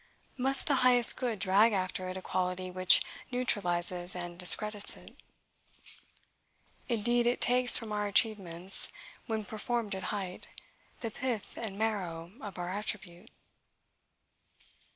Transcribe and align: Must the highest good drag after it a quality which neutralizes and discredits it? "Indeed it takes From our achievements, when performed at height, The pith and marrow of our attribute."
Must 0.35 0.65
the 0.65 0.77
highest 0.81 1.15
good 1.15 1.37
drag 1.37 1.73
after 1.73 2.09
it 2.09 2.17
a 2.17 2.23
quality 2.23 2.71
which 2.71 3.03
neutralizes 3.29 4.15
and 4.15 4.35
discredits 4.39 4.97
it? 4.97 5.15
"Indeed 6.89 7.27
it 7.27 7.39
takes 7.39 7.77
From 7.77 7.91
our 7.91 8.07
achievements, 8.07 8.91
when 9.27 9.45
performed 9.45 9.93
at 9.93 10.05
height, 10.05 10.47
The 11.01 11.11
pith 11.11 11.55
and 11.55 11.77
marrow 11.77 12.31
of 12.41 12.57
our 12.57 12.69
attribute." 12.71 13.29